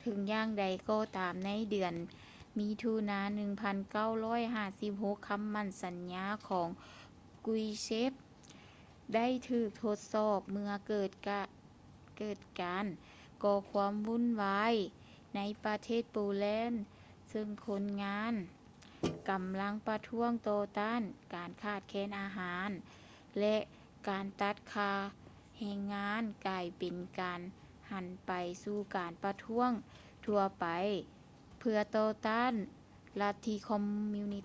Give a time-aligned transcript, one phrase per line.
[0.00, 1.94] ເຖິງຢ່າງໃດກໍຕາມ ໃນເດືອນ
[2.58, 3.20] ມິຖຸນາ
[4.76, 6.68] 1956 ຄຳໝັ້ນສັນຍາຂອງ
[7.46, 12.86] ກຼຸສ໌ເຊັບ krushchev ໄດ້ຖືກທົດສອບເມື່ອເກີດການ
[13.44, 14.74] ກໍ່ຄວາມວຸ້ນວາຍ
[15.34, 16.72] ໃນປະເທດໂປແລນ
[17.32, 18.32] ຊຶ່ງຄົນງານ
[19.30, 21.02] ກຳລັງປະທ້ວງຕໍ່ຕ້ານ
[21.34, 22.70] ການຂາດແຄນອາຫານ
[23.40, 23.56] ແລະ
[24.08, 24.92] ການຕັດຄ່າ
[25.58, 27.40] ແຮງງານ ກາຍເປັນການ
[27.90, 29.70] ຫັນໄປສູ່ການປະທ້ວງ
[30.26, 30.66] ທົ່ວໄປ
[31.58, 32.52] ເພື່ອຕໍ່ຕ້ານ
[33.20, 33.82] ລັດທິຄອມ
[34.14, 34.44] ມິວນິດ